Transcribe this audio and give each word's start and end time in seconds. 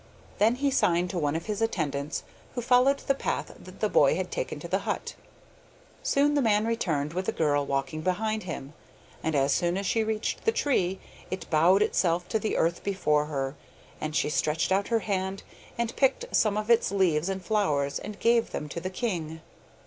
Then 0.39 0.55
he 0.55 0.71
signed 0.71 1.11
to 1.11 1.19
one 1.19 1.35
of 1.35 1.45
his 1.45 1.61
attendants, 1.61 2.23
who 2.55 2.61
followed 2.63 2.97
the 3.05 3.13
path 3.13 3.51
that 3.63 3.81
the 3.81 3.87
boy 3.87 4.15
had 4.15 4.31
taken 4.31 4.59
to 4.61 4.67
the 4.67 4.79
hut. 4.79 5.13
Soon 6.01 6.33
the 6.33 6.41
man 6.41 6.65
returned, 6.65 7.13
with 7.13 7.27
the 7.27 7.31
girl 7.31 7.67
walking 7.67 8.01
behind 8.01 8.41
him. 8.41 8.73
And 9.21 9.35
as 9.35 9.53
soon 9.53 9.77
as 9.77 9.85
she 9.85 10.03
reached 10.03 10.43
the 10.43 10.51
tree 10.51 10.99
it 11.29 11.47
bowed 11.51 11.83
itself 11.83 12.27
to 12.29 12.39
the 12.39 12.57
earth 12.57 12.81
before 12.83 13.25
her, 13.27 13.55
and 14.01 14.15
she 14.15 14.31
stretched 14.31 14.71
out 14.71 14.87
her 14.87 15.01
hand 15.01 15.43
and 15.77 15.95
picked 15.95 16.35
some 16.35 16.57
of 16.57 16.71
its 16.71 16.91
leaves 16.91 17.29
and 17.29 17.45
flowers 17.45 17.99
and 17.99 18.19
gave 18.19 18.49
them 18.49 18.67
to 18.69 18.79
the 18.79 18.89
king. 18.89 19.39